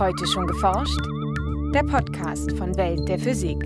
Heute 0.00 0.26
schon 0.26 0.46
geforscht? 0.46 0.98
Der 1.74 1.82
Podcast 1.82 2.52
von 2.52 2.74
Welt 2.78 3.06
der 3.06 3.18
Physik. 3.18 3.58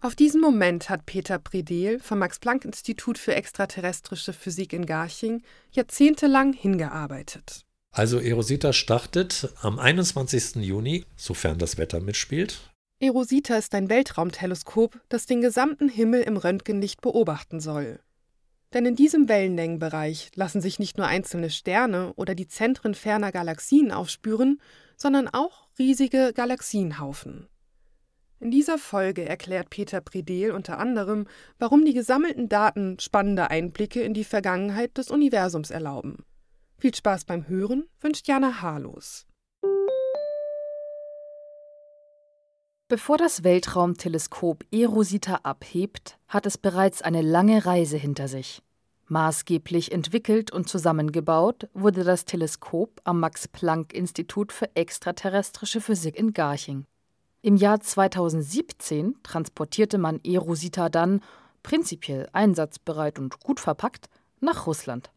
Auf 0.00 0.14
diesen 0.14 0.40
Moment 0.40 0.88
hat 0.88 1.04
Peter 1.04 1.38
Predel 1.38 1.98
vom 1.98 2.20
Max-Planck-Institut 2.20 3.18
für 3.18 3.34
extraterrestrische 3.34 4.32
Physik 4.32 4.72
in 4.72 4.86
Garching 4.86 5.42
jahrzehntelang 5.70 6.54
hingearbeitet. 6.54 7.66
Also 7.92 8.20
Erosita 8.20 8.72
startet 8.72 9.52
am 9.60 9.78
21. 9.78 10.56
Juni, 10.64 11.04
sofern 11.14 11.58
das 11.58 11.76
Wetter 11.76 12.00
mitspielt. 12.00 12.72
Erosita 13.00 13.58
ist 13.58 13.74
ein 13.74 13.90
Weltraumteleskop, 13.90 14.98
das 15.10 15.26
den 15.26 15.42
gesamten 15.42 15.90
Himmel 15.90 16.22
im 16.22 16.38
Röntgenlicht 16.38 17.02
beobachten 17.02 17.60
soll. 17.60 18.00
Denn 18.72 18.84
in 18.84 18.96
diesem 18.96 19.28
Wellenlängenbereich 19.28 20.30
lassen 20.34 20.60
sich 20.60 20.78
nicht 20.78 20.98
nur 20.98 21.06
einzelne 21.06 21.50
Sterne 21.50 22.12
oder 22.14 22.34
die 22.34 22.48
Zentren 22.48 22.94
ferner 22.94 23.32
Galaxien 23.32 23.92
aufspüren, 23.92 24.60
sondern 24.96 25.28
auch 25.28 25.68
riesige 25.78 26.32
Galaxienhaufen. 26.34 27.48
In 28.38 28.50
dieser 28.50 28.76
Folge 28.76 29.26
erklärt 29.26 29.70
Peter 29.70 30.00
Predel 30.00 30.50
unter 30.50 30.78
anderem, 30.78 31.26
warum 31.58 31.84
die 31.84 31.94
gesammelten 31.94 32.48
Daten 32.48 32.98
spannende 32.98 33.50
Einblicke 33.50 34.02
in 34.02 34.12
die 34.12 34.24
Vergangenheit 34.24 34.98
des 34.98 35.10
Universums 35.10 35.70
erlauben. 35.70 36.24
Viel 36.76 36.94
Spaß 36.94 37.24
beim 37.24 37.48
Hören 37.48 37.88
wünscht 38.00 38.28
Jana 38.28 38.60
Harlos. 38.60 39.26
Bevor 42.88 43.18
das 43.18 43.42
Weltraumteleskop 43.42 44.64
Erosita 44.70 45.40
abhebt, 45.42 46.18
hat 46.28 46.46
es 46.46 46.56
bereits 46.56 47.02
eine 47.02 47.20
lange 47.20 47.66
Reise 47.66 47.96
hinter 47.96 48.28
sich. 48.28 48.62
Maßgeblich 49.08 49.90
entwickelt 49.90 50.52
und 50.52 50.68
zusammengebaut 50.68 51.68
wurde 51.74 52.04
das 52.04 52.26
Teleskop 52.26 53.00
am 53.02 53.18
Max-Planck-Institut 53.18 54.52
für 54.52 54.70
extraterrestrische 54.76 55.80
Physik 55.80 56.16
in 56.16 56.32
Garching. 56.32 56.84
Im 57.42 57.56
Jahr 57.56 57.80
2017 57.80 59.16
transportierte 59.24 59.98
man 59.98 60.20
Erosita 60.22 60.88
dann, 60.88 61.22
prinzipiell 61.64 62.28
einsatzbereit 62.32 63.18
und 63.18 63.40
gut 63.40 63.58
verpackt, 63.58 64.08
nach 64.38 64.68
Russland. 64.68 65.10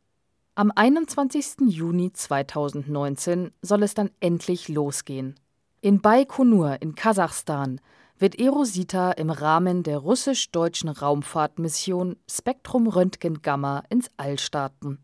Am 0.56 0.72
21. 0.76 1.68
Juni 1.68 2.14
2019 2.14 3.52
soll 3.62 3.84
es 3.84 3.94
dann 3.94 4.10
endlich 4.20 4.70
losgehen. 4.70 5.36
In 5.82 6.02
Baikonur 6.02 6.82
in 6.82 6.94
Kasachstan 6.94 7.80
wird 8.18 8.38
Erosita 8.38 9.14
im 9.14 9.30
Rahmen 9.30 9.82
der 9.82 10.00
russisch-deutschen 10.00 10.90
Raumfahrtmission 10.90 12.18
Spektrum 12.30 12.88
Röntgen 12.88 13.42
Gamma 13.42 13.84
ins 13.90 14.10
All 14.18 14.38
starten. 14.38 14.98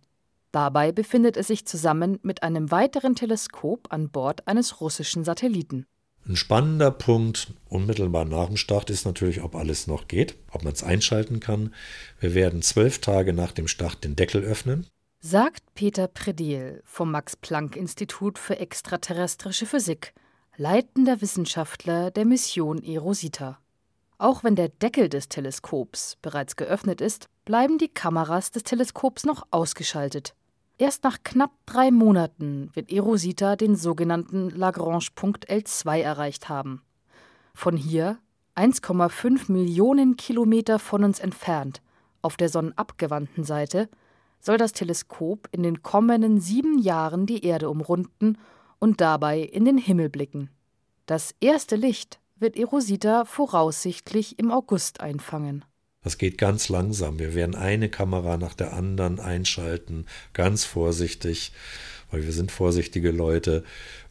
Dabei 0.52 0.92
befindet 0.92 1.38
es 1.38 1.48
sich 1.48 1.66
zusammen 1.66 2.20
mit 2.24 2.44
einem 2.44 2.72
weiteren 2.72 3.16
Teleskop 3.16 3.88
an 3.90 4.10
Bord 4.10 4.50
eines 4.50 4.82
russischen 4.82 5.24
Satelliten. 5.24 5.86
Ein 6.28 6.36
spannender 6.36 6.92
Punkt 6.92 7.54
unmittelbar 7.70 8.26
nach 8.26 8.48
dem 8.48 8.58
Start 8.58 8.90
ist 8.90 9.06
natürlich, 9.06 9.44
ob 9.44 9.56
alles 9.56 9.88
noch 9.88 10.10
geht, 10.10 10.36
ob 10.52 10.66
man 10.66 10.74
es 10.74 10.84
einschalten 10.84 11.40
kann. 11.40 11.74
Wir 12.20 12.34
werden 12.34 12.62
zwölf 12.62 13.00
Tage 13.00 13.32
nach 13.32 13.54
dem 13.54 13.70
Start 13.70 14.04
den 14.04 14.18
Deckel 14.18 14.44
öffnen. 14.44 14.88
Sagt 15.22 15.74
Peter 15.74 16.10
Predel 16.10 16.82
vom 16.84 17.12
Max-Planck-Institut 17.12 18.38
für 18.38 18.60
extraterrestrische 18.60 19.66
Physik 19.66 20.14
leitender 20.58 21.22
Wissenschaftler 21.22 22.12
der 22.12 22.26
Mission 22.26 22.82
Erosita. 22.82 23.60
Auch 24.18 24.44
wenn 24.44 24.56
der 24.56 24.70
Deckel 24.70 25.10
des 25.10 25.28
Teleskops 25.28 26.18
bereits 26.22 26.56
geöffnet 26.56 27.02
ist, 27.02 27.28
bleiben 27.44 27.78
die 27.78 27.90
Kameras 27.90 28.52
des 28.52 28.64
Teleskops 28.64 29.26
noch 29.26 29.46
ausgeschaltet. 29.52 30.34
Erst 30.78 31.04
nach 31.04 31.18
knapp 31.24 31.52
drei 31.66 31.92
Monaten 31.92 32.70
wird 32.74 32.90
Erosita 32.92 33.58
den 33.58 33.76
sogenannten 33.76 34.50
Lagrange-Punkt 34.50 35.50
L2 35.50 36.00
erreicht 36.00 36.48
haben. 36.48 36.82
Von 37.54 37.76
hier, 37.76 38.18
1,5 38.56 39.52
Millionen 39.52 40.16
Kilometer 40.16 40.80
von 40.80 41.04
uns 41.04 41.20
entfernt, 41.20 41.82
auf 42.22 42.38
der 42.38 42.48
sonnenabgewandten 42.48 43.44
Seite, 43.44 43.90
soll 44.40 44.58
das 44.58 44.72
Teleskop 44.72 45.50
in 45.52 45.64
den 45.64 45.84
kommenden 45.84 46.40
sieben 46.40 46.80
Jahren 46.80 47.26
die 47.26 47.46
Erde 47.46 47.70
umrunden 47.70 48.38
und 48.80 49.02
dabei 49.02 49.40
in 49.40 49.66
den 49.66 49.78
Himmel 49.78 50.10
blicken. 50.10 50.50
Das 51.06 51.36
erste 51.40 51.76
Licht 51.76 52.20
wird 52.36 52.58
Erosita 52.58 53.26
voraussichtlich 53.26 54.40
im 54.40 54.50
August 54.50 55.02
einfangen. 55.02 55.64
Das 56.04 56.18
geht 56.18 56.40
ganz 56.40 56.68
langsam. 56.68 57.20
Wir 57.20 57.36
werden 57.36 57.54
eine 57.54 57.90
Kamera 57.90 58.38
nach 58.38 58.56
der 58.56 58.74
anderen 58.74 59.20
einschalten, 59.20 60.08
ganz 60.34 60.66
vorsichtig, 60.66 61.52
weil 62.10 62.24
wir 62.24 62.32
sind 62.32 62.52
vorsichtige 62.52 63.12
Leute. 63.12 63.64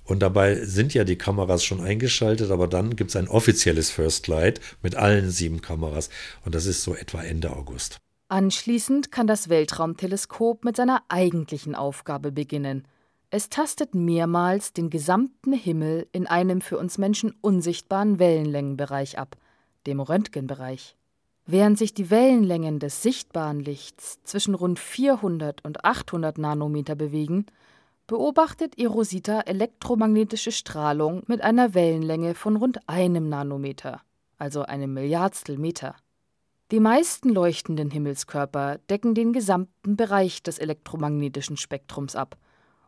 Und 0.05 0.21
dabei 0.21 0.65
sind 0.65 0.95
ja 0.95 1.03
die 1.03 1.19
Kameras 1.19 1.65
schon 1.65 1.81
eingeschaltet, 1.81 2.53
aber 2.53 2.69
dann 2.69 2.95
gibt 2.95 3.11
es 3.11 3.17
ein 3.17 3.27
offizielles 3.27 3.91
First 3.91 4.29
Light 4.29 4.61
mit 4.81 4.95
allen 4.95 5.31
sieben 5.31 5.63
Kameras. 5.63 6.11
Und 6.45 6.55
das 6.55 6.67
ist 6.67 6.85
so 6.85 6.95
etwa 6.95 7.23
Ende 7.23 7.57
August. 7.57 7.99
Anschließend 8.29 9.11
kann 9.11 9.27
das 9.27 9.49
Weltraumteleskop 9.49 10.65
mit 10.65 10.77
seiner 10.77 11.03
eigentlichen 11.09 11.75
Aufgabe 11.75 12.31
beginnen, 12.31 12.87
es 13.35 13.49
tastet 13.49 13.97
mehrmals 13.97 14.75
den 14.75 14.91
gesamten 14.91 15.53
Himmel 15.53 16.07
in 16.13 16.29
einem 16.29 16.61
für 16.61 16.79
uns 16.79 16.99
Menschen 16.99 17.35
unsichtbaren 17.41 18.21
Wellenlängenbereich 18.21 19.19
ab, 19.19 19.37
dem 19.89 19.99
Röntgenbereich. 19.99 20.95
Während 21.45 21.77
sich 21.77 21.93
die 21.95 22.11
Wellenlängen 22.11 22.79
des 22.79 23.03
sichtbaren 23.03 23.59
Lichts 23.59 24.23
zwischen 24.23 24.55
rund 24.55 24.79
400 24.79 25.65
und 25.65 25.85
800 25.85 26.39
Nanometer 26.39 26.95
bewegen, 26.95 27.47
beobachtet 28.07 28.79
Erosita 28.79 29.41
elektromagnetische 29.41 30.53
Strahlung 30.53 31.25
mit 31.27 31.43
einer 31.43 31.75
Wellenlänge 31.75 32.37
von 32.37 32.55
rund 32.55 32.89
einem 32.89 33.29
Nanometer, 33.29 34.01
also 34.39 34.63
einem 34.63 34.95
Milliardstel 34.95 35.59
Meter. 35.59 35.97
Die 36.71 36.79
meisten 36.79 37.31
leuchtenden 37.31 37.91
Himmelskörper 37.91 38.79
decken 38.89 39.17
den 39.17 39.33
gesamten 39.33 39.97
Bereich 39.97 40.45
des 40.45 40.61
elektromagnetischen 40.61 41.57
Spektrums 41.57 42.15
ab 42.15 42.37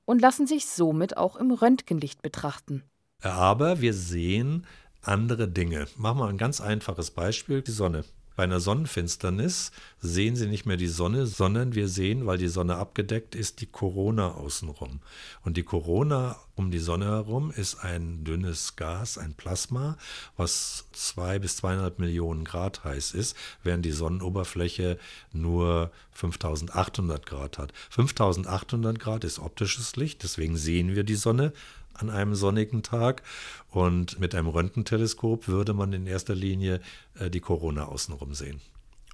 und 0.07 0.23
lassen 0.23 0.47
sich 0.47 0.65
somit 0.67 1.19
auch 1.19 1.37
im 1.37 1.51
Röntgenlicht 1.51 2.23
betrachten. 2.23 2.83
Aber 3.21 3.81
wir 3.83 3.93
sehen 3.93 4.67
andere 5.03 5.49
Dinge. 5.49 5.87
Machen 5.97 6.19
wir 6.19 6.29
ein 6.29 6.39
ganz 6.39 6.61
einfaches 6.61 7.11
Beispiel, 7.11 7.61
die 7.61 7.71
Sonne. 7.73 8.05
Bei 8.37 8.45
einer 8.45 8.61
Sonnenfinsternis 8.61 9.73
sehen 9.99 10.37
Sie 10.37 10.47
nicht 10.47 10.67
mehr 10.67 10.77
die 10.77 10.87
Sonne, 10.87 11.27
sondern 11.27 11.75
wir 11.75 11.89
sehen, 11.89 12.27
weil 12.27 12.37
die 12.37 12.49
Sonne 12.49 12.77
abgedeckt 12.77 13.35
ist, 13.35 13.63
die 13.63 13.67
Corona 13.67 14.33
außenrum. 14.33 15.01
Und 15.43 15.57
die 15.57 15.63
Corona 15.63 16.37
um 16.55 16.71
die 16.71 16.79
Sonne 16.79 17.07
herum 17.07 17.51
ist 17.51 17.83
ein 17.83 18.25
dünnes 18.25 18.77
Gas, 18.77 19.19
ein 19.19 19.35
Plasma, 19.35 19.97
was 20.37 20.87
zwei 20.93 21.39
bis 21.39 21.57
zweieinhalb 21.57 21.99
Millionen 21.99 22.45
Grad 22.45 22.85
heiß 22.85 23.13
ist, 23.13 23.37
während 23.63 23.85
die 23.85 23.93
Sonnenoberfläche 23.93 24.99
nur 25.33 25.91
5800 26.13 27.27
Grad 27.27 27.59
hat. 27.59 27.73
5800 27.91 28.99
Grad 28.99 29.25
ist 29.25 29.39
optisches 29.39 29.97
Licht, 29.97 30.23
deswegen 30.23 30.57
sehen 30.57 30.95
wir 30.95 31.05
die 31.05 31.15
Sonne 31.15 31.53
an 32.01 32.11
einem 32.11 32.35
sonnigen 32.35 32.83
Tag. 32.83 33.23
Und 33.71 34.19
mit 34.19 34.35
einem 34.35 34.49
Röntgenteleskop 34.49 35.49
würde 35.49 35.75
man 35.75 35.93
in 35.93 36.07
erster 36.07 36.35
Linie 36.35 36.81
äh, 37.19 37.31
die 37.31 37.41
Corona 37.41 37.87
außenrum 37.87 38.35
sehen. 38.35 38.61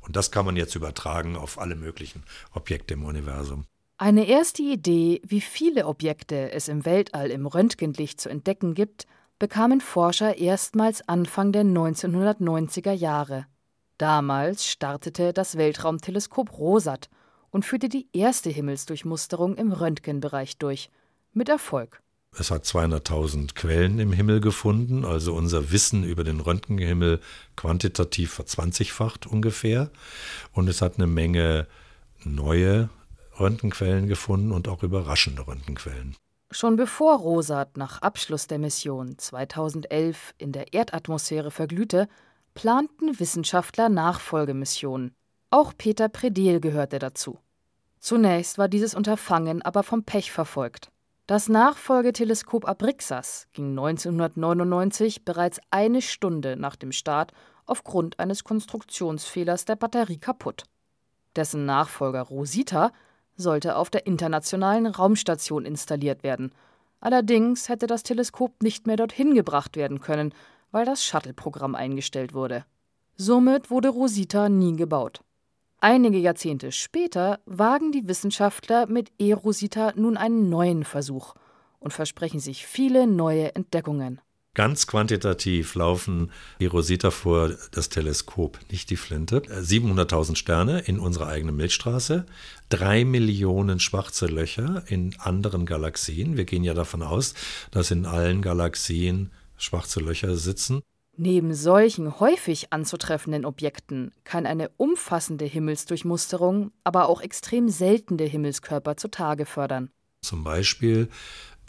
Und 0.03 0.16
das 0.16 0.31
kann 0.31 0.44
man 0.44 0.56
jetzt 0.56 0.75
übertragen 0.75 1.37
auf 1.37 1.59
alle 1.59 1.76
möglichen 1.76 2.22
Objekte 2.53 2.94
im 2.94 3.04
Universum. 3.04 3.65
Eine 3.98 4.26
erste 4.26 4.62
Idee, 4.62 5.22
wie 5.25 5.41
viele 5.41 5.87
Objekte 5.87 6.50
es 6.50 6.66
im 6.66 6.84
Weltall 6.84 7.31
im 7.31 7.47
Röntgenlicht 7.47 8.21
zu 8.21 8.28
entdecken 8.28 8.75
gibt, 8.75 9.06
bekamen 9.38 9.81
Forscher 9.81 10.38
erstmals 10.38 11.09
Anfang 11.09 11.53
der 11.53 11.62
1990er 11.65 12.92
Jahre. 12.92 13.47
Damals 13.98 14.66
startete 14.66 15.32
das 15.32 15.56
Weltraumteleskop 15.56 16.59
ROSAT 16.59 17.09
und 17.50 17.65
führte 17.65 17.88
die 17.88 18.09
erste 18.12 18.51
Himmelsdurchmusterung 18.51 19.57
im 19.57 19.71
Röntgenbereich 19.71 20.59
durch, 20.59 20.91
mit 21.33 21.48
Erfolg. 21.48 22.03
Es 22.39 22.51
hat 22.51 22.65
200.000 22.65 23.55
Quellen 23.55 23.99
im 23.99 24.13
Himmel 24.13 24.41
gefunden, 24.41 25.05
also 25.05 25.34
unser 25.34 25.71
Wissen 25.71 26.03
über 26.03 26.25
den 26.25 26.41
Röntgenhimmel 26.41 27.21
quantitativ 27.57 28.33
verzwanzigfacht 28.33 29.27
ungefähr. 29.27 29.91
Und 30.53 30.69
es 30.69 30.81
hat 30.81 30.97
eine 30.97 31.07
Menge 31.07 31.67
neue 32.25 32.89
Röntgenquellen 33.39 34.09
gefunden 34.09 34.51
und 34.53 34.67
auch 34.69 34.83
überraschende 34.83 35.47
Röntgenquellen. 35.47 36.17
Schon 36.51 36.77
bevor 36.77 37.19
Rosat 37.19 37.77
nach 37.77 38.01
Abschluss 38.01 38.47
der 38.47 38.59
Mission 38.59 39.19
2011 39.19 40.34
in 40.39 40.53
der 40.53 40.73
Erdatmosphäre 40.73 41.51
verglühte, 41.51 42.09
planten 42.55 43.19
Wissenschaftler 43.19 43.89
Nachfolgemissionen. 43.89 45.15
Auch 45.51 45.73
Peter 45.77 46.09
Predel 46.09 46.61
gehörte 46.61 46.99
dazu. 46.99 47.39
Zunächst 48.01 48.59
war 48.59 48.69
dieses 48.69 48.95
Unterfangen 48.95 49.63
aber 49.63 49.83
vom 49.83 50.05
Pech 50.05 50.33
verfolgt. 50.33 50.91
Das 51.33 51.49
Nachfolgeteleskop 51.49 52.69
Abrixas 52.69 53.47
ging 53.55 53.71
1999 53.71 55.25
bereits 55.25 55.61
eine 55.71 56.03
Stunde 56.03 56.59
nach 56.59 56.77
dem 56.77 56.93
Start 56.93 57.33
aufgrund 57.65 58.19
eines 58.19 58.45
Konstruktionsfehlers 58.45 59.65
der 59.65 59.77
Batterie 59.77 60.19
kaputt. 60.19 60.65
Dessen 61.34 61.65
Nachfolger 61.65 62.21
Rosita 62.21 62.93
sollte 63.34 63.77
auf 63.77 63.89
der 63.89 64.07
Internationalen 64.07 64.84
Raumstation 64.84 65.65
installiert 65.65 66.23
werden, 66.23 66.53
Allerdings 67.01 67.71
hätte 67.71 67.87
das 67.87 68.03
Teleskop 68.03 68.63
nicht 68.63 68.87
mehr 68.87 68.97
dorthin 68.97 69.34
gebracht 69.34 69.75
werden 69.75 70.01
können, 70.03 70.34
weil 70.71 70.84
das 70.84 71.03
Shuttle-Programm 71.03 71.75
eingestellt 71.75 72.34
wurde. 72.34 72.67
Somit 73.17 73.71
wurde 73.71 73.89
Rosita 73.89 74.51
nie 74.51 74.77
gebaut. 74.77 75.23
Einige 75.84 76.19
Jahrzehnte 76.19 76.71
später 76.71 77.41
wagen 77.45 77.91
die 77.91 78.07
Wissenschaftler 78.07 78.87
mit 78.87 79.11
E-Rosita 79.19 79.93
nun 79.97 80.17
einen 80.17 80.49
neuen 80.49 80.84
Versuch 80.84 81.34
und 81.81 81.93
versprechen 81.93 82.39
sich 82.39 82.65
viele 82.69 83.09
neue 83.09 83.57
Entdeckungen. 83.57 84.21
Ganz 84.55 84.87
quantitativ 84.87 85.75
laufen 85.75 86.31
die 86.61 86.67
Rosita 86.67 87.11
vor 87.11 87.57
das 87.73 87.89
Teleskop, 87.89 88.61
nicht 88.71 88.91
die 88.91 88.97
Flinte. 88.97 89.41
700.000 89.41 90.37
Sterne 90.37 90.79
in 90.79 91.01
unserer 91.01 91.27
eigenen 91.27 91.57
Milchstraße, 91.57 92.27
drei 92.69 93.05
Millionen 93.05 93.81
schwarze 93.81 94.27
Löcher 94.27 94.84
in 94.87 95.17
anderen 95.19 95.67
Galaxien. 95.67 96.37
Wir 96.37 96.45
gehen 96.45 96.63
ja 96.63 96.75
davon 96.75 97.03
aus, 97.03 97.34
dass 97.73 97.91
in 97.91 98.07
allen 98.07 98.41
Galaxien 98.41 99.33
schwarze 99.57 99.99
Löcher 99.99 100.37
sitzen. 100.37 100.83
Neben 101.16 101.54
solchen 101.54 102.20
häufig 102.20 102.72
anzutreffenden 102.72 103.44
Objekten 103.44 104.12
kann 104.24 104.47
eine 104.47 104.70
umfassende 104.78 105.44
Himmelsdurchmusterung 105.44 106.72
aber 106.84 107.09
auch 107.09 107.20
extrem 107.20 107.68
seltene 107.68 108.24
Himmelskörper 108.24 108.97
zutage 108.97 109.44
fördern. 109.44 109.91
Zum 110.22 110.42
Beispiel 110.42 111.09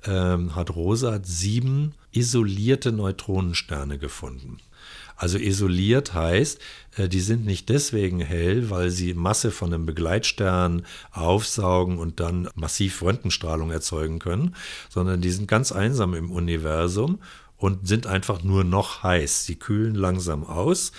ähm, 0.06 0.56
hat 0.56 0.76
Rosat 0.76 1.26
sieben 1.26 1.96
isolierte 2.12 2.92
Neutronensterne 2.92 3.98
gefunden. 3.98 4.60
Also 5.16 5.38
isoliert 5.38 6.14
heißt, 6.14 6.60
äh, 6.98 7.08
die 7.08 7.22
sind 7.22 7.46
nicht 7.46 7.70
deswegen 7.70 8.20
hell, 8.20 8.70
weil 8.70 8.90
sie 8.90 9.14
Masse 9.14 9.52
von 9.52 9.74
einem 9.74 9.86
Begleitstern 9.86 10.86
aufsaugen 11.12 11.98
und 11.98 12.20
dann 12.20 12.50
massiv 12.56 13.02
Röntgenstrahlung 13.02 13.72
erzeugen 13.72 14.20
können, 14.20 14.56
sondern 14.90 15.22
die 15.22 15.32
sind 15.32 15.48
ganz 15.48 15.72
einsam 15.72 16.14
im 16.14 16.32
Universum 16.32 17.20
und 17.58 17.88
sind 17.88 18.08
einfach 18.08 18.44
nur 18.44 18.64
noch 18.64 19.04
heiß. 19.04 19.46
Sie 19.46 19.56
kühlen 19.56 19.96
langsam 19.96 20.44
aus 20.44 20.92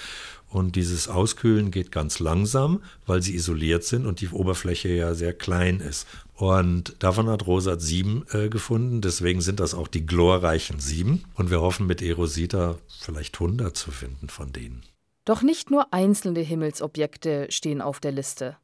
und 0.55 0.77
dieses 0.77 1.09
Auskühlen 1.09 1.73
geht 1.73 1.91
ganz 1.91 2.21
langsam, 2.21 2.81
weil 3.07 3.21
sie 3.23 3.35
isoliert 3.35 3.83
sind 3.83 4.07
und 4.07 4.21
die 4.21 4.29
Oberfläche 4.29 4.89
ja 4.89 5.15
sehr 5.15 5.33
klein 5.33 5.81
ist. 5.81 6.07
Und 6.37 6.95
davon 7.01 7.29
hat 7.29 7.49
Rosat 7.49 7.83
sieben 7.83 8.25
äh, 8.31 8.49
gefunden, 8.49 9.01
deswegen 9.01 9.41
sind 9.41 9.59
das 9.59 9.75
auch 9.75 9.89
die 9.89 10.07
glorreichen 10.07 10.79
sieben. 10.79 11.25
Und 11.35 11.51
wir 11.51 11.61
hoffen 11.61 11.89
mit 11.89 12.03
Erosita 12.03 12.77
vielleicht 13.01 13.35
100 13.35 13.77
zu 13.77 13.91
finden 13.91 14.29
von 14.29 14.53
denen. 14.53 14.85
Doch 15.25 15.43
nicht 15.43 15.73
nur 15.73 15.93
einzelne 15.93 16.41
Himmelsobjekte 16.41 17.49
stehen 17.51 17.81
auf 17.81 17.99
der 17.99 18.13
Liste. 18.13 18.57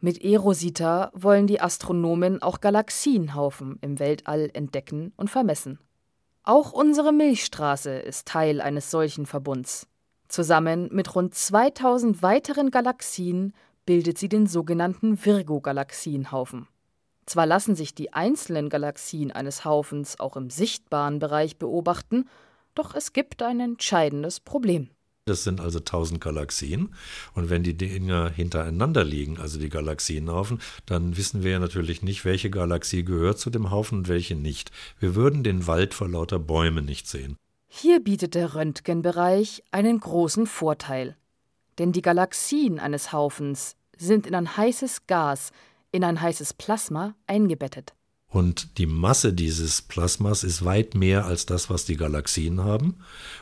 Mit 0.00 0.24
Erosita 0.24 1.10
wollen 1.12 1.46
die 1.46 1.60
Astronomen 1.60 2.40
auch 2.40 2.62
Galaxienhaufen 2.62 3.78
im 3.82 3.98
Weltall 3.98 4.48
entdecken 4.54 5.12
und 5.16 5.28
vermessen. 5.28 5.78
Auch 6.42 6.72
unsere 6.72 7.12
Milchstraße 7.12 7.98
ist 7.98 8.26
Teil 8.28 8.62
eines 8.62 8.90
solchen 8.90 9.26
Verbunds. 9.26 9.86
Zusammen 10.28 10.88
mit 10.92 11.14
rund 11.14 11.34
2000 11.34 12.22
weiteren 12.22 12.70
Galaxien 12.70 13.54
bildet 13.86 14.18
sie 14.18 14.28
den 14.28 14.46
sogenannten 14.46 15.24
Virgo-Galaxienhaufen. 15.24 16.68
Zwar 17.24 17.46
lassen 17.46 17.74
sich 17.74 17.94
die 17.94 18.12
einzelnen 18.12 18.68
Galaxien 18.68 19.32
eines 19.32 19.64
Haufens 19.64 20.20
auch 20.20 20.36
im 20.36 20.50
sichtbaren 20.50 21.18
Bereich 21.18 21.56
beobachten, 21.58 22.26
doch 22.74 22.94
es 22.94 23.12
gibt 23.12 23.42
ein 23.42 23.60
entscheidendes 23.60 24.40
Problem. 24.40 24.90
Das 25.24 25.44
sind 25.44 25.60
also 25.60 25.78
1000 25.78 26.20
Galaxien. 26.20 26.94
Und 27.34 27.50
wenn 27.50 27.62
die 27.62 27.76
Dinger 27.76 28.30
hintereinander 28.30 29.04
liegen, 29.04 29.38
also 29.38 29.58
die 29.58 29.68
Galaxienhaufen, 29.68 30.58
dann 30.86 31.16
wissen 31.18 31.42
wir 31.42 31.52
ja 31.52 31.58
natürlich 31.58 32.02
nicht, 32.02 32.24
welche 32.24 32.48
Galaxie 32.48 33.04
gehört 33.04 33.38
zu 33.38 33.50
dem 33.50 33.70
Haufen 33.70 33.98
und 33.98 34.08
welche 34.08 34.36
nicht. 34.36 34.70
Wir 34.98 35.14
würden 35.14 35.42
den 35.42 35.66
Wald 35.66 35.92
vor 35.92 36.08
lauter 36.08 36.38
Bäumen 36.38 36.86
nicht 36.86 37.06
sehen. 37.06 37.36
Hier 37.68 38.00
bietet 38.00 38.34
der 38.34 38.54
Röntgenbereich 38.54 39.62
einen 39.70 40.00
großen 40.00 40.46
Vorteil. 40.46 41.16
Denn 41.78 41.92
die 41.92 42.02
Galaxien 42.02 42.80
eines 42.80 43.12
Haufens 43.12 43.76
sind 43.96 44.26
in 44.26 44.34
ein 44.34 44.56
heißes 44.56 45.06
Gas, 45.06 45.52
in 45.92 46.02
ein 46.02 46.20
heißes 46.20 46.54
Plasma 46.54 47.14
eingebettet. 47.26 47.94
Und 48.30 48.78
die 48.78 48.86
Masse 48.86 49.32
dieses 49.32 49.80
Plasmas 49.82 50.44
ist 50.44 50.64
weit 50.64 50.94
mehr 50.94 51.24
als 51.24 51.46
das, 51.46 51.70
was 51.70 51.84
die 51.84 51.96
Galaxien 51.96 52.62
haben. 52.62 52.96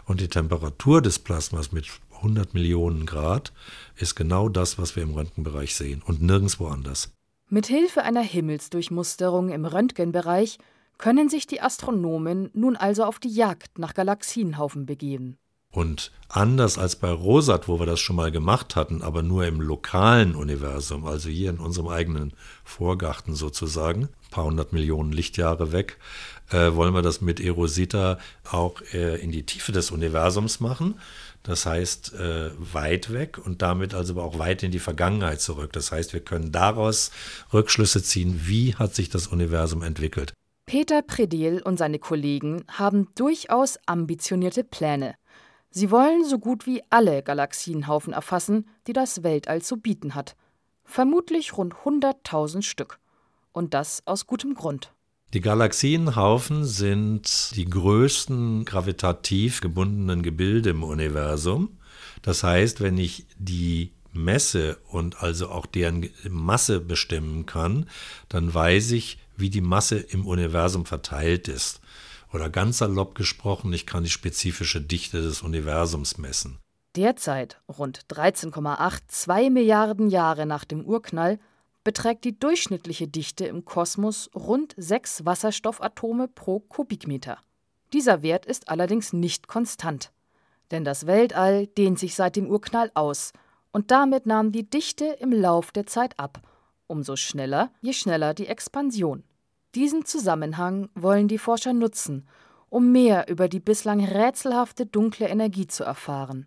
Und 0.04 0.20
die 0.20 0.28
Temperatur 0.28 1.02
des 1.02 1.18
Plasmas 1.18 1.72
mit 1.72 1.86
100 2.16 2.54
Millionen 2.54 3.06
Grad 3.06 3.52
ist 3.96 4.14
genau 4.14 4.48
das, 4.48 4.78
was 4.78 4.96
wir 4.96 5.02
im 5.02 5.14
Röntgenbereich 5.14 5.74
sehen 5.74 6.02
und 6.04 6.22
nirgendwo 6.22 6.68
anders. 6.68 7.10
Mit 7.48 7.66
Hilfe 7.66 8.02
einer 8.02 8.22
Himmelsdurchmusterung 8.22 9.50
im 9.50 9.64
Röntgenbereich 9.64 10.58
können 10.98 11.28
sich 11.28 11.46
die 11.46 11.60
Astronomen 11.60 12.50
nun 12.52 12.76
also 12.76 13.04
auf 13.04 13.18
die 13.18 13.32
Jagd 13.32 13.78
nach 13.78 13.94
Galaxienhaufen 13.94 14.86
begeben. 14.86 15.38
Und 15.76 16.10
anders 16.30 16.78
als 16.78 16.96
bei 16.96 17.10
Rosat, 17.10 17.68
wo 17.68 17.78
wir 17.78 17.84
das 17.84 18.00
schon 18.00 18.16
mal 18.16 18.30
gemacht 18.30 18.76
hatten, 18.76 19.02
aber 19.02 19.22
nur 19.22 19.44
im 19.46 19.60
lokalen 19.60 20.34
Universum, 20.34 21.04
also 21.04 21.28
hier 21.28 21.50
in 21.50 21.58
unserem 21.58 21.88
eigenen 21.88 22.32
Vorgarten 22.64 23.34
sozusagen, 23.34 24.04
ein 24.04 24.30
paar 24.30 24.44
hundert 24.44 24.72
Millionen 24.72 25.12
Lichtjahre 25.12 25.72
weg, 25.72 25.98
äh, 26.50 26.72
wollen 26.74 26.94
wir 26.94 27.02
das 27.02 27.20
mit 27.20 27.40
Erosita 27.40 28.18
auch 28.50 28.80
äh, 28.94 29.20
in 29.20 29.32
die 29.32 29.44
Tiefe 29.44 29.72
des 29.72 29.90
Universums 29.90 30.60
machen. 30.60 30.94
Das 31.42 31.66
heißt, 31.66 32.14
äh, 32.14 32.52
weit 32.58 33.12
weg 33.12 33.38
und 33.44 33.60
damit 33.60 33.92
also 33.92 34.18
auch 34.20 34.38
weit 34.38 34.62
in 34.62 34.70
die 34.70 34.78
Vergangenheit 34.78 35.42
zurück. 35.42 35.74
Das 35.74 35.92
heißt, 35.92 36.14
wir 36.14 36.20
können 36.20 36.52
daraus 36.52 37.10
Rückschlüsse 37.52 38.02
ziehen, 38.02 38.40
wie 38.44 38.74
hat 38.74 38.94
sich 38.94 39.10
das 39.10 39.26
Universum 39.26 39.82
entwickelt. 39.82 40.32
Peter 40.66 41.00
Predel 41.00 41.62
und 41.62 41.78
seine 41.78 42.00
Kollegen 42.00 42.64
haben 42.66 43.06
durchaus 43.14 43.78
ambitionierte 43.86 44.64
Pläne. 44.64 45.14
Sie 45.70 45.92
wollen 45.92 46.24
so 46.24 46.40
gut 46.40 46.66
wie 46.66 46.82
alle 46.90 47.22
Galaxienhaufen 47.22 48.12
erfassen, 48.12 48.68
die 48.88 48.92
das 48.92 49.22
Weltall 49.22 49.62
zu 49.62 49.76
bieten 49.76 50.16
hat. 50.16 50.34
Vermutlich 50.84 51.56
rund 51.56 51.74
100.000 51.74 52.62
Stück. 52.62 52.98
Und 53.52 53.74
das 53.74 54.02
aus 54.06 54.26
gutem 54.26 54.54
Grund. 54.54 54.92
Die 55.34 55.40
Galaxienhaufen 55.40 56.64
sind 56.64 57.54
die 57.54 57.66
größten 57.66 58.64
gravitativ 58.64 59.60
gebundenen 59.60 60.22
Gebilde 60.22 60.70
im 60.70 60.82
Universum. 60.82 61.78
Das 62.22 62.42
heißt, 62.42 62.80
wenn 62.80 62.98
ich 62.98 63.26
die 63.38 63.92
messe 64.12 64.78
und 64.88 65.22
also 65.22 65.48
auch 65.48 65.66
deren 65.66 66.10
Masse 66.28 66.80
bestimmen 66.80 67.46
kann, 67.46 67.88
dann 68.28 68.52
weiß 68.52 68.90
ich, 68.92 69.18
wie 69.36 69.50
die 69.50 69.60
Masse 69.60 69.98
im 69.98 70.26
Universum 70.26 70.86
verteilt 70.86 71.48
ist. 71.48 71.80
Oder 72.32 72.50
ganz 72.50 72.78
salopp 72.78 73.14
gesprochen, 73.14 73.72
ich 73.72 73.86
kann 73.86 74.04
die 74.04 74.10
spezifische 74.10 74.80
Dichte 74.80 75.22
des 75.22 75.42
Universums 75.42 76.18
messen. 76.18 76.58
Derzeit, 76.96 77.60
rund 77.68 78.06
13,82 78.10 79.50
Milliarden 79.50 80.08
Jahre 80.08 80.46
nach 80.46 80.64
dem 80.64 80.84
Urknall, 80.84 81.38
beträgt 81.84 82.24
die 82.24 82.38
durchschnittliche 82.38 83.06
Dichte 83.06 83.46
im 83.46 83.64
Kosmos 83.64 84.28
rund 84.34 84.74
6 84.76 85.24
Wasserstoffatome 85.24 86.26
pro 86.26 86.58
Kubikmeter. 86.58 87.38
Dieser 87.92 88.22
Wert 88.22 88.44
ist 88.44 88.68
allerdings 88.68 89.12
nicht 89.12 89.46
konstant, 89.46 90.10
denn 90.72 90.84
das 90.84 91.06
Weltall 91.06 91.68
dehnt 91.68 91.98
sich 91.98 92.14
seit 92.16 92.34
dem 92.34 92.48
Urknall 92.48 92.90
aus 92.94 93.32
und 93.70 93.90
damit 93.90 94.26
nahm 94.26 94.50
die 94.50 94.68
Dichte 94.68 95.04
im 95.20 95.30
Lauf 95.30 95.70
der 95.70 95.86
Zeit 95.86 96.18
ab, 96.18 96.40
umso 96.86 97.16
schneller, 97.16 97.70
je 97.80 97.92
schneller 97.92 98.34
die 98.34 98.46
Expansion. 98.46 99.24
Diesen 99.74 100.04
Zusammenhang 100.04 100.88
wollen 100.94 101.28
die 101.28 101.38
Forscher 101.38 101.72
nutzen, 101.72 102.26
um 102.68 102.92
mehr 102.92 103.28
über 103.28 103.48
die 103.48 103.60
bislang 103.60 104.04
rätselhafte 104.04 104.86
dunkle 104.86 105.28
Energie 105.28 105.66
zu 105.66 105.84
erfahren. 105.84 106.46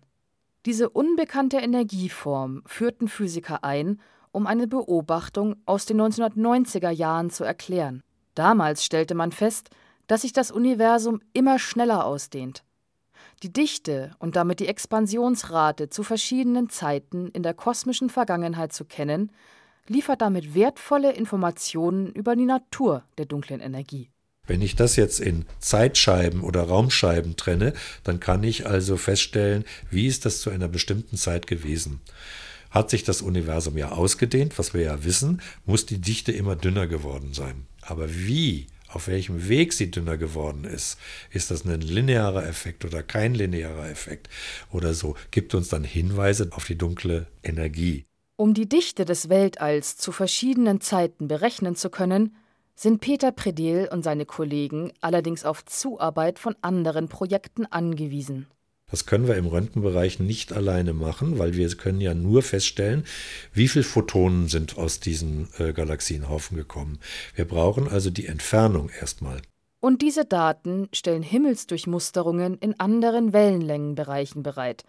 Diese 0.66 0.90
unbekannte 0.90 1.58
Energieform 1.58 2.62
führten 2.66 3.08
Physiker 3.08 3.64
ein, 3.64 4.00
um 4.32 4.46
eine 4.46 4.66
Beobachtung 4.66 5.56
aus 5.64 5.86
den 5.86 6.00
1990er 6.00 6.90
Jahren 6.90 7.30
zu 7.30 7.44
erklären. 7.44 8.02
Damals 8.34 8.84
stellte 8.84 9.14
man 9.14 9.32
fest, 9.32 9.70
dass 10.06 10.22
sich 10.22 10.32
das 10.32 10.50
Universum 10.50 11.20
immer 11.32 11.58
schneller 11.58 12.04
ausdehnt. 12.04 12.64
Die 13.42 13.52
Dichte 13.52 14.12
und 14.18 14.36
damit 14.36 14.60
die 14.60 14.68
Expansionsrate 14.68 15.88
zu 15.88 16.02
verschiedenen 16.02 16.68
Zeiten 16.68 17.28
in 17.28 17.42
der 17.42 17.54
kosmischen 17.54 18.10
Vergangenheit 18.10 18.72
zu 18.72 18.84
kennen, 18.84 19.32
liefert 19.90 20.22
damit 20.22 20.54
wertvolle 20.54 21.12
Informationen 21.12 22.12
über 22.12 22.36
die 22.36 22.44
Natur 22.44 23.02
der 23.18 23.26
dunklen 23.26 23.60
Energie. 23.60 24.08
Wenn 24.46 24.62
ich 24.62 24.76
das 24.76 24.96
jetzt 24.96 25.20
in 25.20 25.46
Zeitscheiben 25.58 26.42
oder 26.42 26.62
Raumscheiben 26.62 27.36
trenne, 27.36 27.72
dann 28.04 28.20
kann 28.20 28.42
ich 28.44 28.66
also 28.66 28.96
feststellen, 28.96 29.64
wie 29.90 30.06
ist 30.06 30.24
das 30.24 30.40
zu 30.40 30.50
einer 30.50 30.68
bestimmten 30.68 31.16
Zeit 31.16 31.46
gewesen. 31.46 32.00
Hat 32.70 32.88
sich 32.88 33.02
das 33.02 33.20
Universum 33.20 33.76
ja 33.76 33.90
ausgedehnt, 33.90 34.58
was 34.58 34.74
wir 34.74 34.82
ja 34.82 35.04
wissen, 35.04 35.42
muss 35.66 35.86
die 35.86 35.98
Dichte 35.98 36.30
immer 36.30 36.54
dünner 36.54 36.86
geworden 36.86 37.34
sein. 37.34 37.66
Aber 37.82 38.14
wie, 38.14 38.68
auf 38.88 39.08
welchem 39.08 39.48
Weg 39.48 39.72
sie 39.72 39.90
dünner 39.90 40.16
geworden 40.16 40.64
ist, 40.64 40.98
ist 41.30 41.50
das 41.50 41.64
ein 41.64 41.80
linearer 41.80 42.46
Effekt 42.46 42.84
oder 42.84 43.02
kein 43.02 43.34
linearer 43.34 43.90
Effekt 43.90 44.28
oder 44.70 44.94
so, 44.94 45.16
gibt 45.32 45.54
uns 45.54 45.68
dann 45.68 45.84
Hinweise 45.84 46.48
auf 46.52 46.64
die 46.64 46.78
dunkle 46.78 47.26
Energie. 47.42 48.04
Um 48.40 48.54
die 48.54 48.66
Dichte 48.66 49.04
des 49.04 49.28
Weltalls 49.28 49.98
zu 49.98 50.12
verschiedenen 50.12 50.80
Zeiten 50.80 51.28
berechnen 51.28 51.76
zu 51.76 51.90
können, 51.90 52.34
sind 52.74 53.02
Peter 53.02 53.32
Predel 53.32 53.86
und 53.92 54.02
seine 54.02 54.24
Kollegen 54.24 54.94
allerdings 55.02 55.44
auf 55.44 55.62
Zuarbeit 55.66 56.38
von 56.38 56.56
anderen 56.62 57.10
Projekten 57.10 57.66
angewiesen. 57.66 58.46
Das 58.90 59.04
können 59.04 59.28
wir 59.28 59.36
im 59.36 59.44
Röntgenbereich 59.44 60.20
nicht 60.20 60.54
alleine 60.54 60.94
machen, 60.94 61.38
weil 61.38 61.52
wir 61.52 61.68
können 61.76 62.00
ja 62.00 62.14
nur 62.14 62.40
feststellen, 62.40 63.04
wie 63.52 63.68
viele 63.68 63.84
Photonen 63.84 64.48
sind 64.48 64.78
aus 64.78 65.00
diesem 65.00 65.48
äh, 65.58 65.74
Galaxienhaufen 65.74 66.56
gekommen. 66.56 66.98
Wir 67.34 67.44
brauchen 67.44 67.88
also 67.88 68.08
die 68.08 68.24
Entfernung 68.24 68.88
erstmal. 68.98 69.42
Und 69.80 70.00
diese 70.00 70.24
Daten 70.24 70.88
stellen 70.94 71.22
Himmelsdurchmusterungen 71.22 72.56
in 72.56 72.80
anderen 72.80 73.34
Wellenlängenbereichen 73.34 74.42
bereit, 74.42 74.86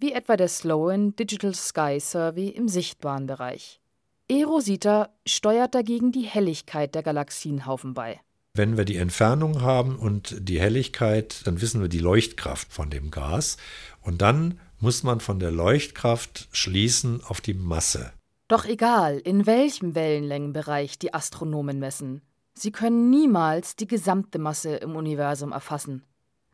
wie 0.00 0.12
etwa 0.12 0.36
der 0.36 0.48
Sloan 0.48 1.14
Digital 1.14 1.54
Sky 1.54 1.98
Survey 2.00 2.48
im 2.48 2.68
sichtbaren 2.68 3.26
Bereich. 3.26 3.80
Erosita 4.28 5.10
steuert 5.26 5.74
dagegen 5.74 6.10
die 6.10 6.22
Helligkeit 6.22 6.94
der 6.94 7.02
Galaxienhaufen 7.02 7.94
bei. 7.94 8.20
Wenn 8.54 8.76
wir 8.76 8.84
die 8.84 8.96
Entfernung 8.96 9.60
haben 9.60 9.96
und 9.96 10.36
die 10.40 10.60
Helligkeit, 10.60 11.46
dann 11.46 11.60
wissen 11.60 11.80
wir 11.80 11.88
die 11.88 11.98
Leuchtkraft 11.98 12.72
von 12.72 12.90
dem 12.90 13.10
Gas. 13.10 13.58
Und 14.00 14.22
dann 14.22 14.58
muss 14.78 15.02
man 15.02 15.20
von 15.20 15.38
der 15.38 15.50
Leuchtkraft 15.50 16.48
schließen 16.50 17.22
auf 17.22 17.40
die 17.40 17.54
Masse. 17.54 18.12
Doch 18.48 18.64
egal, 18.64 19.18
in 19.18 19.46
welchem 19.46 19.94
Wellenlängenbereich 19.94 20.98
die 20.98 21.14
Astronomen 21.14 21.78
messen, 21.78 22.22
sie 22.54 22.72
können 22.72 23.10
niemals 23.10 23.76
die 23.76 23.86
gesamte 23.86 24.38
Masse 24.38 24.76
im 24.76 24.96
Universum 24.96 25.52
erfassen. 25.52 26.02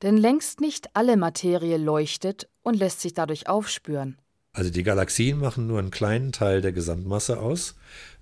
Denn 0.03 0.17
längst 0.17 0.61
nicht 0.61 0.91
alle 0.95 1.17
Materie 1.17 1.79
leuchtet 1.79 2.49
und 2.63 2.75
lässt 2.75 3.01
sich 3.01 3.15
dadurch 3.15 3.49
aufspüren. 3.49 4.19
Also 4.53 4.71
die 4.71 4.83
Galaxien 4.83 5.39
machen 5.39 5.67
nur 5.67 5.79
einen 5.79 5.91
kleinen 5.91 6.33
Teil 6.33 6.63
der 6.63 6.73
Gesamtmasse 6.73 7.41
aus. 7.41 7.75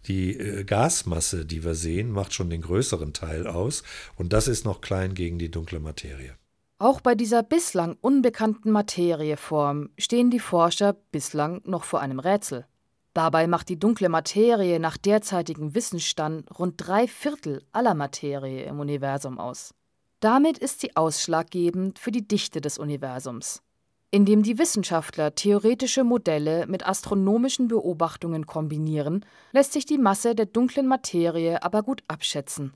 Die 0.07 0.37
äh, 0.37 0.65
Gasmasse, 0.65 1.47
die 1.47 1.63
wir 1.63 1.77
sehen, 1.77 2.11
macht 2.11 2.35
schon 2.35 2.51
den 2.51 2.63
größeren 2.63 3.13
Teil 3.13 3.47
aus. 3.47 3.85
Und 4.17 4.33
das 4.33 4.49
ist 4.49 4.65
noch 4.65 4.81
klein 4.81 5.15
gegen 5.15 5.39
die 5.39 5.51
dunkle 5.51 5.79
Materie. 5.79 6.35
Auch 6.79 7.01
bei 7.01 7.15
dieser 7.15 7.45
bislang 7.45 7.97
unbekannten 8.01 8.73
Materieform 8.73 9.91
stehen 9.97 10.31
die 10.31 10.41
Forscher 10.41 10.97
bislang 11.13 11.63
noch 11.65 11.85
vor 11.85 12.01
einem 12.01 12.19
Rätsel. 12.19 12.67
Dabei 13.13 13.47
macht 13.47 13.69
die 13.69 13.79
dunkle 13.79 14.09
Materie 14.09 14.81
nach 14.81 14.97
derzeitigem 14.97 15.77
Wissensstand 15.77 16.51
rund 16.59 16.75
drei 16.79 17.07
Viertel 17.07 17.63
aller 17.71 17.95
Materie 17.95 18.65
im 18.65 18.81
Universum 18.81 19.39
aus. 19.39 19.73
Damit 20.25 20.57
ist 20.57 20.81
sie 20.81 20.97
ausschlaggebend 20.97 21.99
für 21.99 22.11
die 22.11 22.27
Dichte 22.27 22.63
des 22.63 22.79
Universums. 22.79 23.61
Indem 24.11 24.43
die 24.43 24.57
Wissenschaftler 24.57 25.35
theoretische 25.35 26.03
Modelle 26.03 26.67
mit 26.67 26.87
astronomischen 26.87 27.69
Beobachtungen 27.69 28.47
kombinieren, 28.47 29.27
lässt 29.53 29.75
sich 29.75 29.85
die 29.85 29.99
Masse 29.99 30.35
der 30.35 30.47
dunklen 30.47 30.87
Materie 30.87 31.63
aber 31.63 31.83
gut 31.83 32.03
abschätzen. 32.09 32.73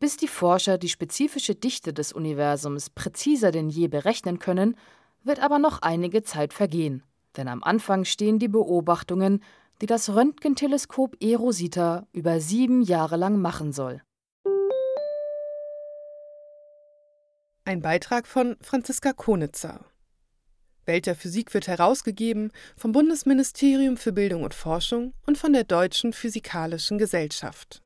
Bis 0.00 0.16
die 0.16 0.26
Forscher 0.26 0.76
die 0.76 0.88
spezifische 0.88 1.54
Dichte 1.54 1.92
des 1.92 2.12
Universums 2.12 2.90
präziser 2.90 3.52
denn 3.52 3.68
je 3.68 3.86
berechnen 3.86 4.40
können, 4.40 4.74
wird 5.22 5.40
aber 5.40 5.60
noch 5.60 5.82
einige 5.82 6.24
Zeit 6.24 6.52
vergehen. 6.52 7.04
Denn 7.36 7.46
am 7.46 7.62
Anfang 7.62 8.06
stehen 8.06 8.40
die 8.40 8.48
Beobachtungen, 8.48 9.44
die 9.80 9.86
das 9.86 10.12
Röntgenteleskop 10.12 11.16
Erosita 11.22 12.08
über 12.12 12.40
sieben 12.40 12.82
Jahre 12.82 13.16
lang 13.16 13.40
machen 13.40 13.70
soll. 13.72 14.02
Ein 17.68 17.82
Beitrag 17.82 18.26
von 18.26 18.56
Franziska 18.62 19.12
Konitzer. 19.12 19.84
Welt 20.86 21.04
der 21.04 21.14
Physik 21.14 21.52
wird 21.52 21.68
herausgegeben 21.68 22.50
vom 22.78 22.92
Bundesministerium 22.92 23.98
für 23.98 24.10
Bildung 24.10 24.42
und 24.42 24.54
Forschung 24.54 25.12
und 25.26 25.36
von 25.36 25.52
der 25.52 25.64
Deutschen 25.64 26.14
Physikalischen 26.14 26.96
Gesellschaft 26.96 27.82